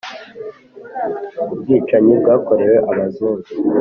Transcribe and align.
ubwicanyi 1.53 2.13
bwakorewe 2.21 2.75
abazungu 2.91 3.47